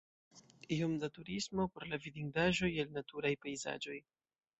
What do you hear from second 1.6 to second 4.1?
pro la vidindaĵoj el naturaj pejzaĝoj.